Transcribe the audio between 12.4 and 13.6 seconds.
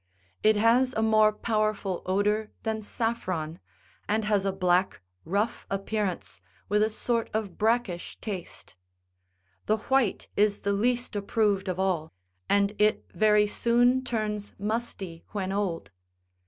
and it very